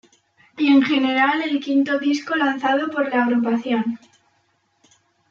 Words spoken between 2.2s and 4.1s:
lanzado por la agrupación.